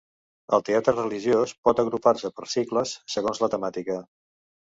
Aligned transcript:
El 0.57 0.61
teatre 0.69 0.93
religiós 0.95 1.53
pot 1.67 1.81
agrupar-se 1.83 2.33
per 2.39 2.49
cicles, 2.55 2.93
segons 3.17 3.43
la 3.45 3.53
temàtica. 3.57 4.01